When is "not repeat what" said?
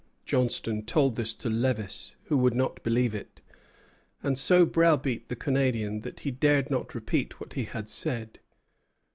6.71-7.53